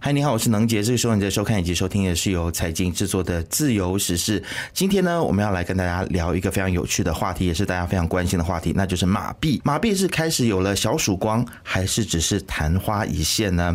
[0.00, 0.80] 嗨，你好，我是能杰。
[0.80, 4.40] 这个时候你在收看以及收听的是由财经制作的《自由时事》。
[4.72, 9.60] 今天呢，我们要来跟大家聊一个非常有趣的话题，也是大家非常关心的话题，那就是马币。
[9.64, 13.74] 马币是开始有了小曙光，还是只是昙花一现呢？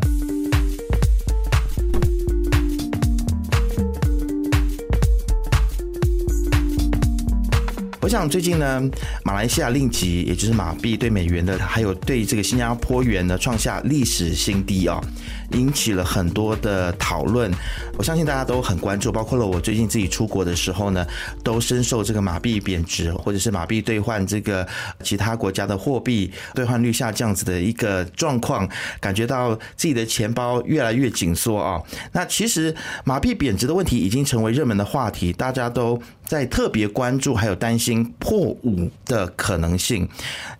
[7.99, 8.81] 我想最近呢，
[9.25, 15.01] 马来西亚令吉，也就是马币对美元的，还有对这个新加坡元呢，创下历史新低啊，
[15.53, 17.51] 引起了很多的讨论。
[17.97, 21.05] 我相信大家都很关注，包括了我最近自己出国的时候呢，
[21.43, 24.67] 都深受这个马币贬值，或者是马币兑换这个
[25.03, 28.67] 其他国家的货币兑换率下降子的一个状况，
[28.99, 31.81] 感觉到自己的钱包越来越紧缩啊。
[32.11, 37.93] 那其实马币贬值的问题已经成为热门的话题，大家都在特别关注，还有担心。
[38.19, 40.07] 破五的可能性，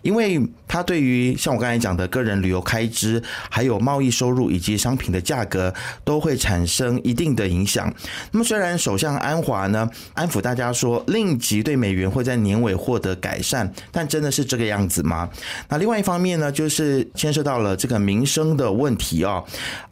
[0.02, 5.72] 因为它对于像我刚才讲的个人旅游开支，还有贸易收入以及商品的价格，
[6.04, 7.90] 都会产生一定的影响。
[8.32, 15.30] 那么，虽然首相安华呢安抚大家说，令吉对美元会在年尾获得改善，但真的是这个样子吗？
[15.70, 19.42] 那另外一方面呢，就是牵涉到了这个民生的问题哦。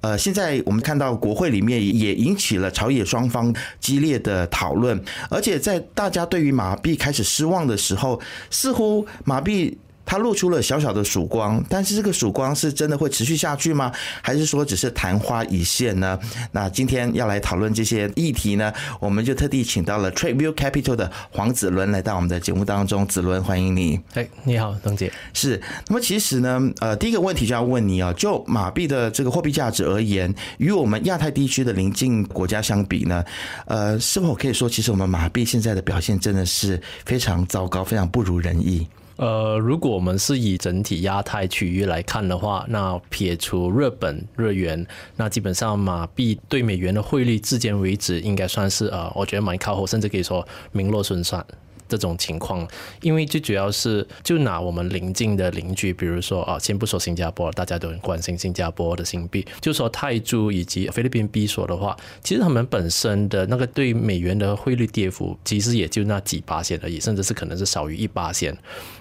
[0.02, 7.22] 呃，现在我们看到国会里面也引起了朝野双方激烈的讨论，而且在大家对于马币开始。
[7.22, 9.78] 失望的时候，似乎马币。
[10.04, 13.90] 它露出了小小的曙光，但是这个曙光是真的会持续下去吗？
[14.20, 16.18] 还是说只是昙花一现呢？
[16.50, 23.06] 那今天要来讨论这些议题呢，我们就特地请到了 Trade View Capital 的黄子伦来到我们的节目当中。
[23.06, 24.00] 子伦，欢迎你。
[24.14, 25.12] 哎，你好，董姐。
[25.32, 25.60] 是。
[25.88, 33.24] 那么其实呢，呃，第一个问题就要问你啊，就马币的这个货币价值而言，与我们亚太地区的邻近国家相比呢，
[33.66, 38.86] 呃，是否可以说，其实我们马币现在的表现真的是非常糟糕，非常不如人意？
[39.22, 44.84] 呃，如果我们是以整体亚太区域来看的话，那撇除日本日元，
[45.14, 51.46] 那基本上马币对美元的汇率至今为止，应该算是呃，我觉得蛮靠后，甚至可以说名落孙山。
[51.92, 52.66] 这种情况，
[53.02, 68.56] 因为最主要是就拿我们邻近的邻居，比如说啊，先不说新加坡，大家都很关心新加坡的新币，就说泰铢以及菲律宾币说的话，其实他们本身的那个对美元的汇率跌幅，其实也就那几八线而已，甚至是可能是少于一八线。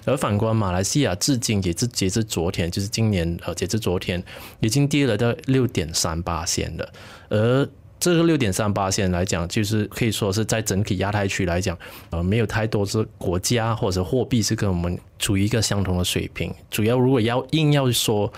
[0.06, 4.22] 而反观马来西亚，至今也是截至昨天，就是今年呃截至昨天，
[4.60, 6.94] 已经跌了到六点三八线了，
[7.30, 7.70] 而。
[8.02, 11.78] 这个六点三八线来讲，就是可以说是在整体亚太区来讲，
[12.10, 16.54] 呃，没有太多是国家或者货币是跟我们处于一个相同的水平。
[16.70, 18.30] 主要如果要硬要说。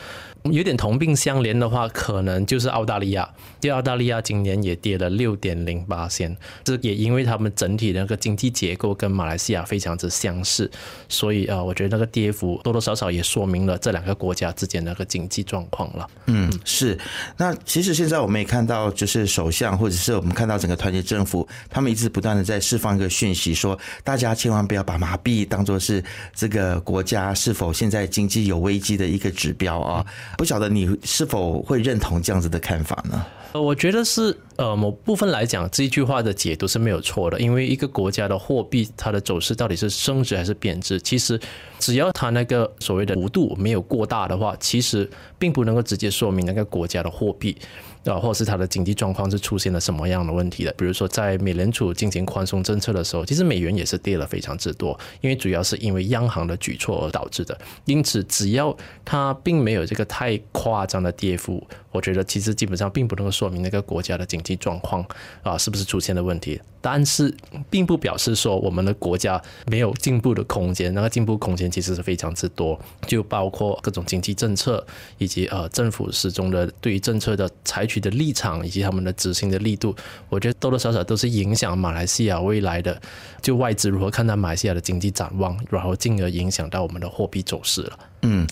[0.51, 3.29] 有点同病相怜的话，可能就是澳大利亚。
[3.61, 6.35] 第澳大利亚今年也跌了六点零八线，
[6.65, 10.69] 这也因为他们整体的那个经济结构跟马来西亚非常之相似，
[11.07, 16.05] 所以啊，我觉得那个跌幅多多少少也说明了这两个国家之间那个经济状况了。
[16.25, 16.99] 嗯，是。
[17.37, 26.03] 那其实现在我们也看到，就是首相或者是我们看到整个团结政府，他们一直不断的在释放一个讯息，说大家千万不要把麻痹当做是
[26.35, 30.05] 这个国家是否现在经济有危机的一个指标啊。
[30.37, 33.25] 不晓得你是否会认同这样子的看法呢？
[33.53, 37.39] 呃，我觉得是呃某部分来讲，这一句话的解读是没有错的。
[37.39, 41.39] 因为一个国家的货币它的走势到底是升值还是贬值，其实
[41.79, 47.57] 只要它那个所谓的幅度没有过大的话，其实并不能够直接说明那个国家的货币。
[48.05, 50.73] 啊，或者是它的经济状况是出现了什么样的问题的？
[50.77, 57.57] 比如说，在美联储进行宽松政策的时候，其实美元也是跌了非常之多，因为主要是因为央行的举措而导致的。
[57.85, 58.75] 因此，只要
[59.05, 65.03] 它并没有这个太夸张的跌幅，我觉得其实基本上并不能够说明那个国家的经经济状况
[65.41, 66.61] 啊是不是出现了问题。
[66.81, 67.33] 但是，
[67.69, 70.93] 并不表示说我们的国家没有进步的空间。
[70.93, 72.77] 那个进步空间其实是非常之多，
[73.07, 74.85] 就包括各种经济政策
[75.17, 78.03] 以及呃政府始终的对于政策的采取。
[78.03, 79.95] 的立场以及他们的执行的力度，
[80.27, 83.01] 我觉得多多少少都是影响马来西亚未来的
[83.41, 87.99] 就外资如何看待马来西亚的经济展望，然后进而影响到我们的货币走势了。
[88.23, 88.45] 嗯。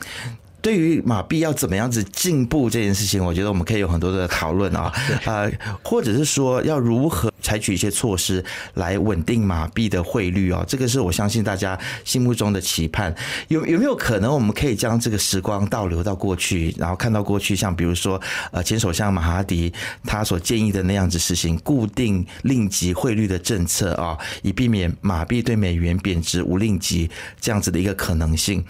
[0.62, 4.94] 对于马币要怎么样子进步这件事情，我觉得我们可以有很多的讨论啊，
[5.26, 5.52] 呃，
[5.84, 8.44] 或者是说要如何采取一些措施
[8.76, 13.14] 来稳定马币的汇率啊，这个是我相信大家心目中的期盼。
[13.48, 18.22] 有有没有可能我们可以将这个时光倒流到过去，然后看到过去，像比如说
[18.52, 19.74] 呃前首相马哈迪
[20.06, 27.10] 他所建议的那样子实行固定令吉汇率的政策啊，以避免马币对美元贬值无令吉
[27.40, 28.64] 这样子的一个可能性。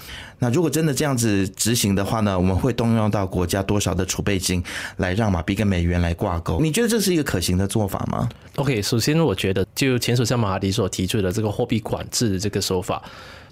[0.44, 4.63] 那如果真的这样子执行行的话呢，我们会动用到国家多少的储备金
[4.98, 6.60] 来让马币跟美元来挂钩？
[6.62, 13.01] 你觉得这是一个可行的做法吗？OK，首先我觉得就前首相马哈迪所提出的这个货币管制这个手法。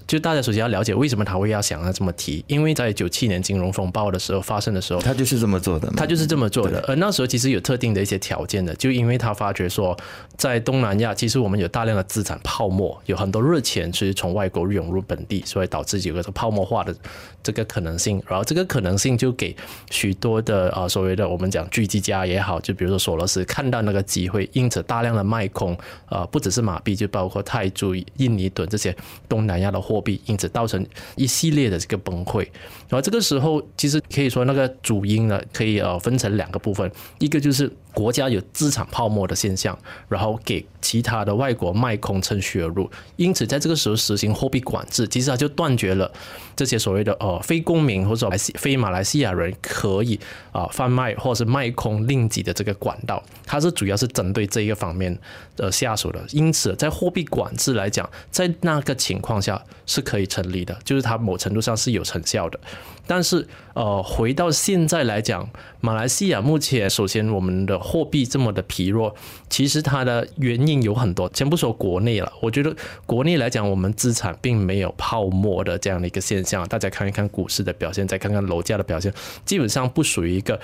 [0.10, 6.84] 就大家首先要了解为什么他会要想要这么提，因为在九七年金融风暴的时候发生的时候，他就是这么做的，他就是这么做的。
[6.88, 9.96] 而那时候其实有特定的一些条件的，就因为他发觉说，
[10.36, 16.96] 在东南亚其实我们有大量的资产泡沫，有很多热钱其实从外国涌入本地，所以导致有个泡沫化的
[17.44, 18.20] 这个可能性。
[18.28, 19.56] 然后这个可能性就给
[19.92, 25.78] 许多的啊所谓的我们讲狙击家也好，就比如说索罗斯看到那个机会，因此大量的卖空
[26.08, 28.96] 啊，不只是马币，就包括泰铢、印尼盾这些
[29.28, 30.86] 东南亚的货币，因此造成
[31.16, 32.48] 一系列的这个崩溃。
[32.88, 46.12] 然后这个时候其实可以说那个主因呢，可以呃分成两个部分，一个就是国家有资产泡沫的现象，然后给其他的外国卖空趁虚而入，因此在这个时候实行货币管制，其实它就断绝了
[46.56, 50.20] 这些所谓的呃非公民或者非马来西亚人可以
[50.52, 55.16] 啊贩卖或者是卖空令吉的这个管道，它是主要是针对这一个方面
[55.58, 62.60] 呃下手的，因此在货币管制来讲，在那个情况下是可以成立的，就是它某程度上是有成效的。
[63.08, 65.50] 但是，呃，回到现在来讲，
[65.82, 69.16] 马来西亚目前首先我们的货币这么的疲弱，
[69.50, 71.28] 其实它的原因有很多。
[71.34, 72.76] 先不说国内了，我觉得
[73.08, 76.68] 国内来讲，我们资产并没有泡沫的这样的一个现象。
[76.68, 79.12] 大家看一看股市的表现，再看看楼价的表现，
[79.44, 80.60] 基本上不属于一个。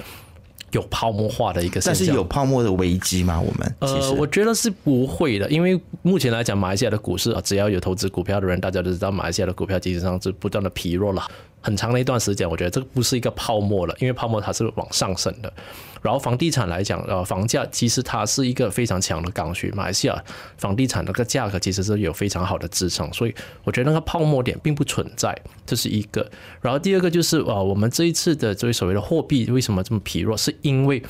[0.72, 3.40] 有泡沫化的一个，但是有泡沫的危机吗？
[3.40, 11.24] 我们呃，我觉得是不会的，因为目前来讲，马来西亚的股市啊，只要有投资股票的人，大家都知道，马来西亚的股票基本上是不断的疲弱了。
[11.66, 15.52] 很长的一段时间，我觉得这个不是一个泡沫了，因为泡沫它是往上升的。
[16.04, 20.24] 然后房地产来讲，呃，房价其实它是一个非常强的刚需，马来西亚
[20.58, 23.34] 房地产那个价格其实是有非常好的支撑，所以
[23.64, 25.36] 我觉得那个泡沫点并不存在，
[25.66, 26.30] 这是一个。
[26.62, 31.02] 然后第二个就是呃，我们这一次的这位所谓的货币为什么这么疲弱，是因为。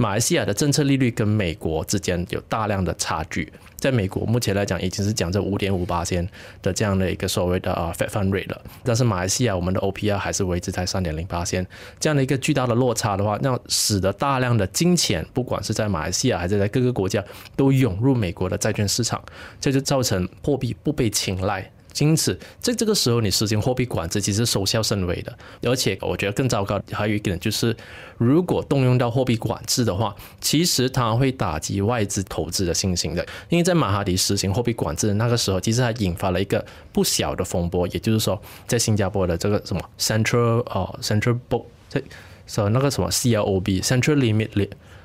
[0.00, 6.26] 马来西亚的政策利率跟美国之间有大量的差距，在美国目前来讲已经是讲这五点五八千
[6.62, 11.66] 的这样的一个所谓的啊 Fed Fund Rate 了，但是马来西亚我们的 OPR 还是维持在三点零八千，
[11.98, 17.22] 这样的一个巨大的落差的话，那使得大量的金钱不管是在马来西亚还是在各个国家
[17.54, 19.22] 都涌入美国的债券市场，
[19.60, 21.70] 这就造成货币不被青睐。
[21.98, 25.36] 因此，在这个时候，你实行货币管制其实收效甚微的。
[25.62, 27.76] 而且，我觉得更糟糕还有一点就是，
[28.16, 33.26] 如果动用到货币管制的话，其实它会打击外资投资的信心的。
[33.48, 37.86] 因为在马哈迪实行货币管制的那个时候，其实它引发了一个不小的风波。
[37.88, 42.02] 也就是说，在新加坡的这个什么 Central 哦 Central Book 这
[42.46, 44.50] 说那个什么 CLOB Central Limit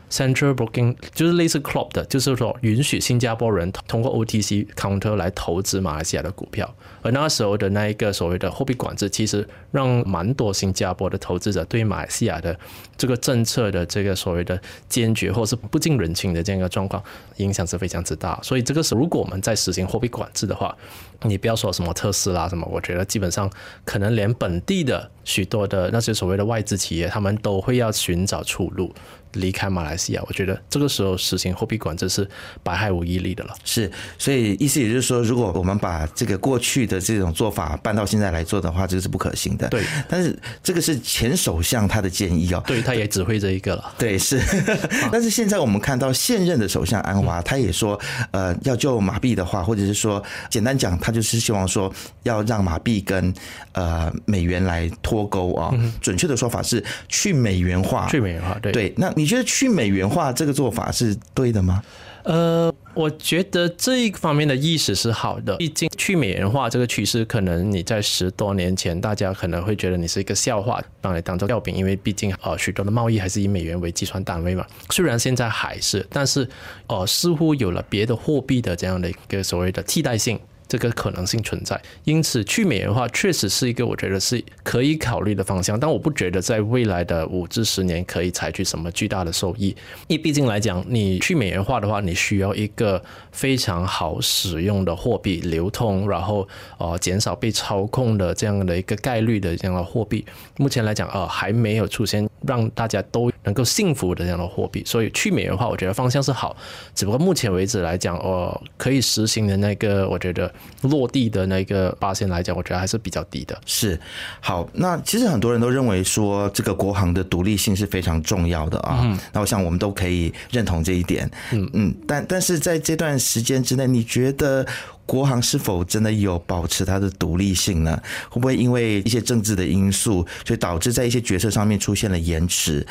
[0.09, 6.73] Central Booking 就是类似 Club 的，就是说允许新加坡人通过 OTC counter 来投资马来西亚的股票。
[7.01, 12.57] 而那时候的那一个所谓的货币管制，其实让蛮多新加坡的投资者对马来西亚的
[12.97, 14.59] 这个政策的这个所谓的
[14.89, 17.03] 坚决或是不近人情的这样一个状况，
[17.37, 18.39] 影响是非常之大。
[18.41, 20.75] 所以这个时候，如果我们在实行货币管制的话，
[21.21, 23.49] 你不要说什么特斯拉什么，我觉得基本上
[23.83, 28.93] 可能连本地的许多的那些所谓的外资企业，他们都会要寻找出路。
[29.35, 32.27] 离开马来西亚，我觉得这个时候实行货币管制是
[32.63, 33.53] 百害无一利的了。
[33.63, 39.67] 是，所以意思也就是说，如果我们把这个过去的这种做法搬到现在来做的话，这个是不可行的。
[39.67, 42.63] 对，但是这个是前首相他的建议哦。
[42.65, 43.93] 对，他也指挥这一个了。
[43.97, 44.41] 对，是。
[45.11, 47.99] 但是现在我们看到现任的首相安华，他也说，
[48.31, 51.93] 呃，要救马币的话，或者是说，简单讲，他就是希望说
[52.23, 53.33] 要让马币跟
[53.73, 55.73] 呃美元来脱钩啊。
[56.01, 58.07] 准确的说法是去美元化。
[58.09, 58.71] 去美元化，对。
[58.71, 59.24] 对，那你。
[59.25, 61.81] 你觉得去美元化这个做法是对的吗？
[62.25, 65.57] 呃，我觉得这一方面的意识是好的。
[65.57, 74.63] 毕竟去美元化这个趋势，可能你在十多年前，大家可能会觉得你是一个笑话，把你当做笑柄，因为毕竟呃许多的贸易还是以美元为计算单位嘛。
[74.91, 76.47] 虽然现在还是，但是
[76.85, 80.39] 呃似乎有了别的货币的这样的一个所谓的替代性。
[80.67, 89.67] 这个可能性存在，因此去美元化确实是一个我觉得是可以考虑的方向，但我不觉得在未来的五至十年可以采取什么巨大的收益。
[90.07, 96.47] 因为毕竟来讲，你去美元化的话，你需要一个非常好使用的货币流通，然后
[96.79, 100.25] 呃减少被操控的这样的一个概率的这样的货币。
[100.57, 106.57] 目前来讲，呃还没有出现让大家都能够幸福的这样的货币，所以去美元化我觉得方向是好，
[106.95, 110.51] 只不过目前为止来讲，呃可以实行的那个我觉得。
[110.81, 113.59] 落地的那个八线来讲，我觉得还是比较低的。
[113.65, 113.99] 是，
[114.39, 119.01] 好，那其实很多人都认为说，这个国行的独立性是非常重要的啊。
[119.03, 119.17] 嗯。
[119.33, 121.29] 那我想我们都可以认同这一点。
[121.51, 121.95] 嗯嗯。
[122.07, 124.65] 但但是在这段时间之内，你觉得
[125.05, 127.99] 国航是否真的有保持它的独立性呢？
[128.29, 132.85] 会不会因为一些政治的因素，所以导致在一些决策上面出现了延迟？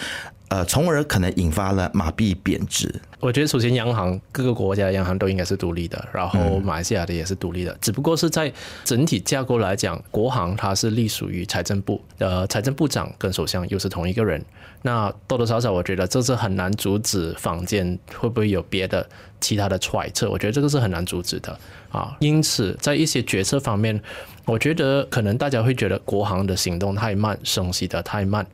[0.49, 2.95] 呃，从而可能引发了马币贬值。
[3.19, 8.53] 我觉得首先央行各个国家的央行都应该是独立的，然后马来西亚的也是独立的，只不过是在
[8.85, 14.45] 整体架构来讲，国行它是隶属于财政部，呃，财政部长跟首相又是同一个人。
[14.83, 19.09] 那多多少少，我觉得这是很难阻止坊间会不会有别的
[19.41, 20.31] 其他的揣测。
[20.31, 21.59] 我觉得这个是很难阻止的
[21.91, 22.15] 啊。
[22.21, 23.99] 因此，在一些决策方面，
[24.45, 28.47] 我觉得可能大家会觉得国行的行动太慢，升息的太慢。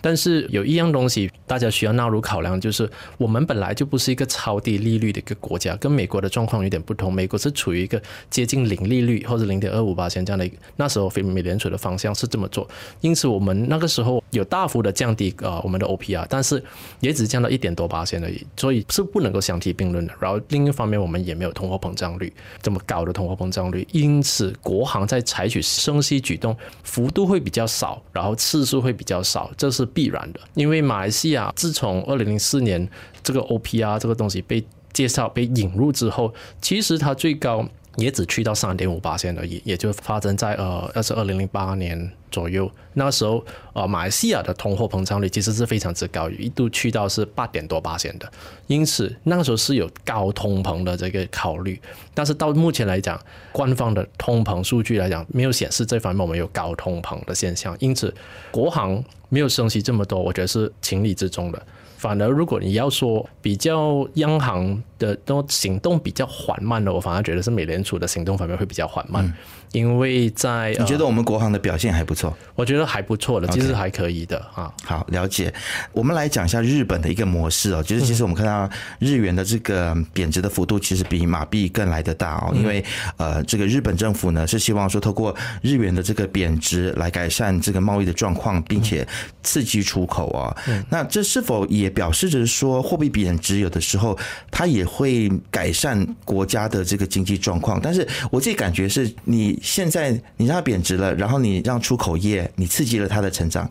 [0.00, 2.88] 但是有一样东西大家需要纳入考量，就是
[3.18, 7.12] 我们本来就不是一个超低利率的一个国家，跟美国的状况有点不同。
[7.12, 12.66] 美国是处于一个接近零利率或者零点二五八千这样的，那时候非美联储的方向是这么做，
[13.00, 16.62] 因此我们那个时候有大幅的降低呃我们的 OPR，但是
[17.00, 20.14] 也只降到一点多八千而已，所以是不能够相提并论的。
[20.18, 29.89] 然后另一方面，我们也没有通货膨胀率这么高的通货膨胀率，因此国行在采取升息举动幅度会比较少，然后次数会比较少，这是。
[29.92, 32.88] 必然的，因为马来西亚自从二零零四年
[33.22, 42.70] 这个 OPR 这个东西被介绍、被引入之后，其实它最高也只去到三点五八线而已，也就发生在呃，那是二零零八年左右。
[42.94, 48.30] 那时候呃，马来西亚的通货膨胀率其实是非常之高，一度去到是八点多八线的，
[48.66, 51.80] 因此那个时候是有高通膨的这个考虑。
[52.14, 53.20] 但是到目前来讲，
[53.52, 58.14] 官方的通膨数据来讲，没有显示这方面我们有高通膨的现象，因此
[58.50, 59.02] 国行。
[59.32, 61.62] 没有升息这么多，我觉得是情理之中的。
[61.96, 69.34] 反而，如果你要说比较央行的都行动比较缓慢的，我反而觉得是美联储的行动方面会比较缓慢。
[69.72, 74.72] 因为在你觉得我们国行的表现还不错，我觉得还不错的，其实还可以的啊。
[74.84, 75.52] 好，了解。
[75.92, 82.84] 我们来讲一下日本的一个模式哦，就是其实我们看到日元的这个贬值的幅度其实比马币更来得大哦，因为
[83.16, 89.06] 呃，这个日本政府呢是希望说透过日元的这个贬值来改善这个贸易的状况，并且
[89.44, 90.50] 刺激出口啊。
[90.88, 94.18] 那这是否也表示着说货币贬值有的时候
[94.50, 97.80] 它也会改善国家的这个经济状况？
[97.80, 99.58] 但是我自己感觉是你。
[99.62, 103.70] 现在你让它贬值了，然后你让出口业，你刺激了它的成长，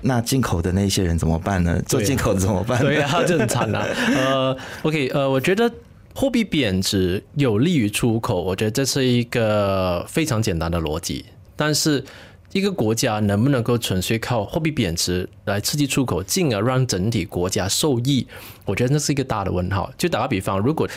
[0.00, 1.82] 那进口的那些人怎么办呢？
[1.86, 2.80] 做进口的怎么办？
[2.80, 3.86] 对 啊，就很惨了。
[4.16, 5.70] 呃，OK，呃，我觉得
[6.14, 11.24] 货币贬值有利于出口，我觉得这是一个非常简单的逻辑。
[11.56, 12.02] 但是
[12.54, 18.24] 一个国家能不能够纯粹靠货币贬值来刺激出口，进而让整体国家受益，
[18.64, 19.90] 我觉得那是一个大的问号。
[19.98, 20.88] 就打个比方，如果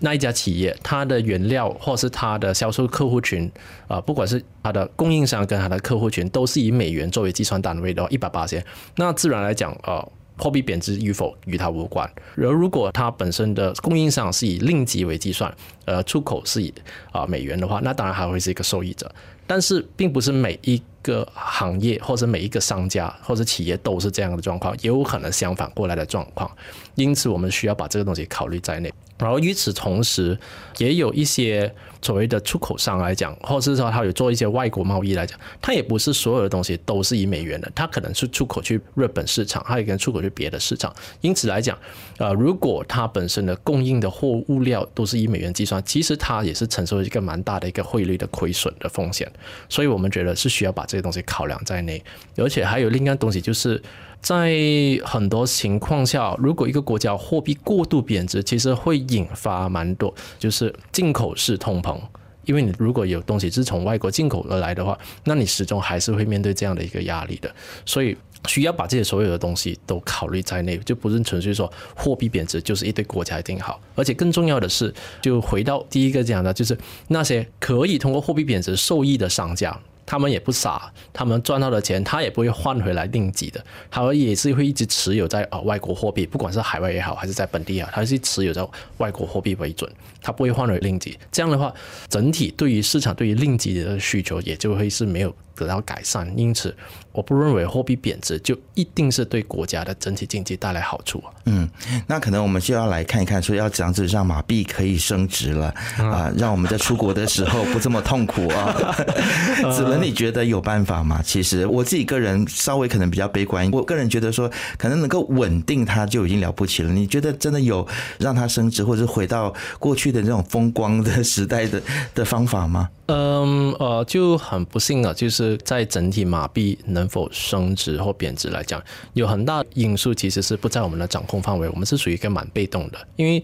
[0.00, 3.52] 那一家企业，它的原料或是它的销售客户群，
[3.86, 8.64] 啊，不管是它的供应商跟它的客户群，都是以美元作为计算单位的话，一百八千，
[8.96, 10.02] 那自然来讲，呃，
[10.38, 12.10] 货币贬值与否与它无关。
[12.38, 16.72] 而如果它本身的供应商是以令吉为计算，呃，出口是以
[17.12, 19.14] 啊美元的话，那当然还会是一个受益者。
[19.46, 26.50] 但是，并不是每一个行业或者每一个商家或者企业都是这样的状况，也有可能相反过来的状况。
[26.94, 28.92] 因此，我们需要把这个东西考虑在内。
[29.16, 30.36] 然后与此同时，
[30.78, 31.72] 也有一些
[32.02, 40.92] 所谓的出口商来讲，或者是说他有做一些外国贸易来讲，他也不是所有的东西都是以美元的，他可能是出口去日本市场，他也可能出口去别的市场。
[41.20, 41.78] 因此来讲，
[42.18, 49.30] 呃，如果它本身的供应的货物料都是以美元计算，其实它也是承受一个蛮大的一个汇率的亏损的风险。
[49.68, 52.02] 所以我们觉得是需要把这些东西考量在内，
[52.36, 53.82] 而且还有另一样东西就是。
[54.24, 54.56] 在
[55.04, 62.00] 很多情况下，如果一个国家货币过度贬值，其实会引发蛮多，就是进口式通膨。
[62.46, 67.54] 因为你如果有东西是从外国进口而来的话，那你始终还是会面对这样的一个压力的。
[67.84, 73.80] 所以需要把这些所有的东西都考虑在内，就不是纯粹说货币贬值就是一对国家一定好。
[73.94, 76.76] 而且更重要的是，就回到第一个讲的，就是
[77.08, 79.78] 那些可以通过货币贬值受益的商家。
[80.06, 88.62] 他们也不傻，他们赚到的钱，他也不会换回来定级的，他也是会一直持有在呃外国货币，不管是海外也好，还是在本地啊，他是持有在
[88.98, 91.18] 外国货币为准，他不会换回令级。
[91.32, 91.72] 这样的话，
[92.10, 95.34] 整体对于市场对于令级的需求也就会是没有。
[95.54, 96.74] 得到改善，因此
[97.12, 101.30] 我不认为货币贬值就一定是对国家的整体经济带来好处啊。
[101.46, 101.68] 嗯，
[102.06, 108.74] 那可能我们就要来看一看，说要怎样子让马币可以升值了啊，让我们在出国的时候不这么痛苦啊。
[109.72, 111.20] 子文，你觉得有办法吗？
[111.24, 116.92] 其实我自己个人稍微可能比较悲观，我个人觉得说可能能够稳定它就已经了不起了。
[116.92, 117.86] 你觉得真的有
[118.18, 121.80] 让它升值，或者是回到过去的那种风光的时代的
[122.14, 122.88] 的方法吗？
[123.06, 128.82] 嗯呃，就很不幸啊，就是在整体马币能否升值或贬值来讲，
[129.12, 132.98] 有很大因素其实是不在我们的掌控范围，我们是属于一个蛮被动的。
[133.16, 133.42] 因为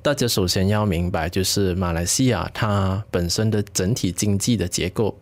[0.00, 5.18] 大家首先要明白，就是马来西亚它本身的整体经济的结构，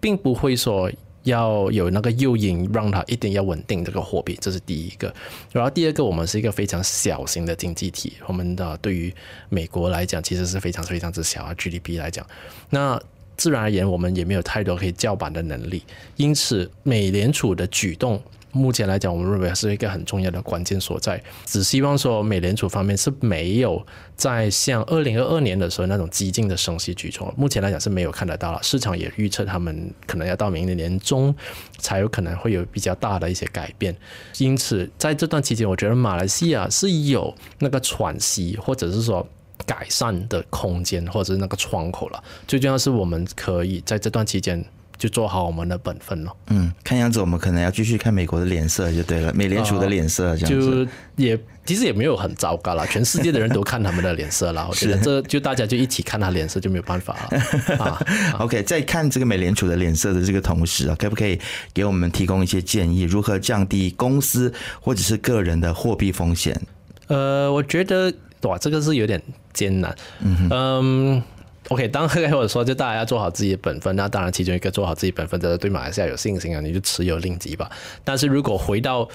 [0.00, 0.90] 并不会说
[1.24, 5.12] 要有那个诱因让它一定要稳定这个货币，这是第一个。
[5.52, 9.12] 然后第二个，我们是一个非常小型的经济体，我们的对于
[9.48, 12.26] 美国来讲，其实是非常非常之小啊，GDP 来讲，
[12.70, 13.00] 那。
[13.36, 15.82] 自然而言，我们也没有太多可以叫板的能力，
[16.16, 18.22] 因此美联储的举动，
[18.52, 21.20] 目前来讲，我们认为是一个很重要的关键所在。
[21.46, 23.84] 只希望说，美联储方面是没有
[24.14, 28.60] 在像二零二二年的时候那种激进的升息举措，目前来讲是没有看得到了。
[28.62, 31.34] 市场也预测他们可能要到明年年中
[31.78, 33.96] 才有可能会有比较大的一些改变。
[34.38, 39.26] 因此，在这段期间，我觉得马来西亚是有那个喘息，或者是说。
[39.66, 44.64] 改善的空间或者是那个窗口了，最重要是我们可以在这段期间
[44.98, 46.32] 就做好我们的本分了。
[46.48, 50.86] 嗯，看样子我们可能要继续看美国的脸色就对了，美联储的脸色这样子。
[50.86, 54.66] 就也其实也没有很糟糕了，全世界的人都看他们的脸色了。
[54.68, 57.78] 我觉得 这就大家就一起看他脸色就没有办法了。
[57.84, 58.06] 啊
[58.40, 61.38] ，OK，在看这个美联储的脸色的这个同时啊，可不可以
[61.72, 66.60] 给我们提供一些建议，如何降低公司或者是个人的货币风险？
[67.08, 68.12] 呃，我觉得。
[68.42, 69.20] 哇，这个是有点
[69.52, 69.94] 艰难。
[70.20, 71.22] 嗯
[71.68, 73.94] ，OK，当然或者说，就大家要做好自己的本分。
[73.96, 77.70] 那当然，其中一个做好自己本分，就是对马来西亚有信心啊，你就持有令吉吧。
[78.04, 79.08] 但是如果回到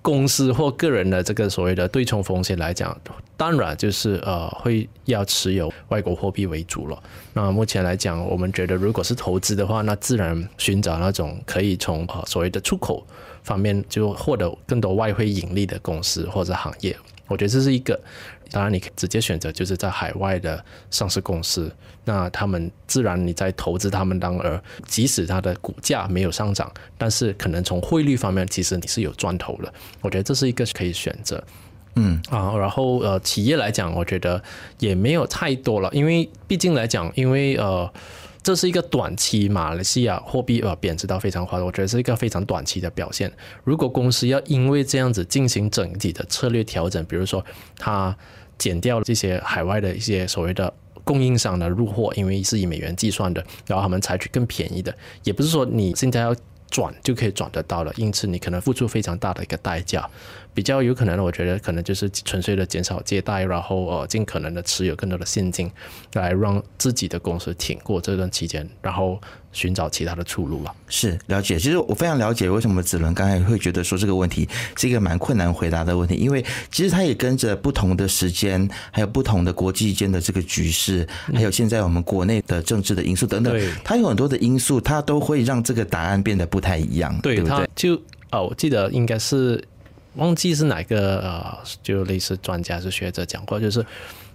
[0.00, 2.94] 公司或个人的这个所谓的对冲风险来讲，
[3.36, 7.02] 当然就是呃会要持有外国货币为主了。
[7.32, 13.04] 那目前来讲，我们觉得如果是投资的话，那自然寻找那种可以从呃所谓的出口
[13.42, 16.94] 方面就获得更多外汇盈利的公司或者行业。
[17.28, 17.98] 我觉得这是一个。
[18.50, 29.72] 当然，你可以直接选择就是在海外的上市公司，那他们自然你在投资他们当儿，即使它的股价没有上涨，但是可能从汇率方面，其实你是有赚头的。
[30.02, 31.42] 我觉得这是一个可以选择，
[31.96, 34.40] 嗯啊，然后呃，企业来讲，我觉得
[34.78, 37.90] 也没有太多了，因为毕竟来讲，因为呃。
[38.44, 43.32] 这是一个短期马来西亚货币呃贬值到非常快，我觉得是一个非常短期的表现。
[43.64, 47.42] 如果公司要因为这样子进行整体的策略调整，比如说
[47.78, 48.14] 它
[48.58, 50.70] 减掉了这些海外的一些所谓的
[51.04, 56.36] 供应商的入货，因为是以美元计算的，然后他们采取更便宜的，也不是说你现在要
[56.68, 60.06] 转就可以转得到了，因此你可能付出非常大的一个代价。
[60.54, 65.68] 比较有可能的，我觉得可能就是纯粹的减少借贷，然后呃尽可能的持有更多的现金，
[66.12, 70.72] 来让自己的公司挺过这段期间，然后寻找其他的出路吧。
[70.88, 87.68] 是了解，其实我非常了解为什么子伦刚才会觉得说这个问题是一个蛮困难回答的问题，因为其实他也跟着不同的时间，还有不同的国际间的这个局势，还有现在我们国内的政治的因素等等，它有很多的因素，它都会让这个答案变得不太一样，对不对？
[87.74, 89.60] 就哦，我记得应该是。
[90.16, 93.84] 忘记是哪个呃，就类似专家是学者讲过，就是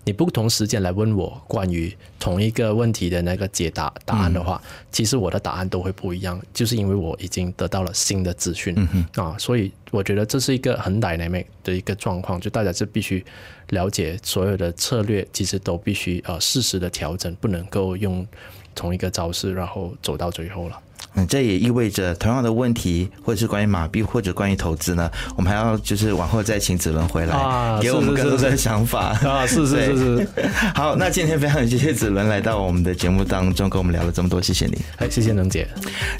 [0.05, 4.61] 你不同时间来问我关于同一个问题的那个解答答案的话，
[4.91, 8.75] 其实我的答案都会不一样，就是因为我已经得到了新的资讯。
[9.15, 13.23] 啊，所以我觉得这是一个很 dynamic 的一个状况，就大家是必须
[13.69, 18.25] 了解所有的策略，其实都必须呃适时的调整，不能够用
[18.73, 20.79] 同一个招式然后走到最后了。
[21.15, 29.45] 嗯，这也意味着同样的问题，或者是关于马币，或者关于投资呢，我们还要就是往后再请子伦回来，给我们更多的想法啊！
[29.47, 30.29] 是是是是。
[30.75, 34.77] 好，那今天非常谢谢子伦来到我们的节目当中，跟我们聊了这么多，谢谢你。
[34.97, 35.67] 哎，谢谢能姐。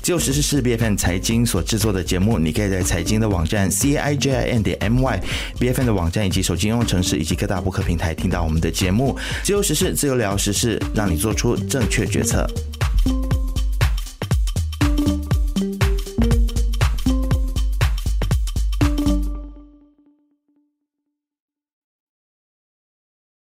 [0.02, 5.86] 就实事是 B F N 财经所制作的节目，你可以在财经的网站 C I J I N 点 M Y，B F N
[5.88, 9.18] 的网站以及手机应用程式以及各大播客平台听到我们的节目。
[9.44, 12.48] 自由时事，自由聊时事，让你做出正确决策。